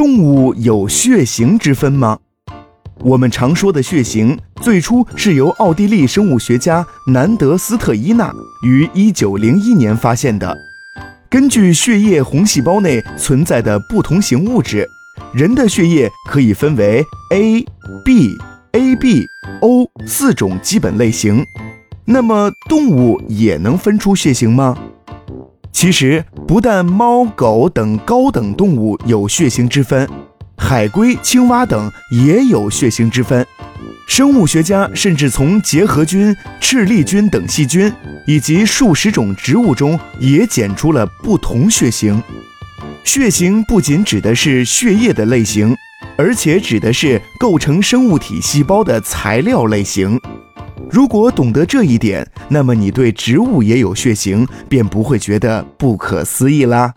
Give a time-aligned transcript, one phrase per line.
[0.00, 2.18] 动物有血型之分吗？
[3.00, 8.32] 我们常说的血型，最初是由奥地利生物学家南德斯特伊纳
[8.62, 10.56] 于1901年发现的。
[11.28, 14.88] 根据血液红细胞内存在的不同型物质，
[15.34, 17.04] 人的血液可以分为
[17.34, 17.62] A、
[18.02, 18.38] B、
[18.72, 19.26] AB、
[19.60, 21.44] O 四种基本类型。
[22.06, 24.78] 那么，动物也能分出血型吗？
[25.72, 30.08] 其实，不但猫、狗等高等动物有血型之分，
[30.56, 33.46] 海龟、青蛙等也有血型之分。
[34.06, 37.90] 生物学家甚至从结核菌、赤痢菌等细菌
[38.26, 42.22] 以及数十种植物中也检出了不同血型。
[43.04, 45.74] 血型不仅指的是血液的类型，
[46.18, 50.20] 而且指的是构成生物体细胞的材料类型。
[50.90, 56.92] 如果懂得这一点，那么你对植物也有血型，便不会觉得不可思议啦。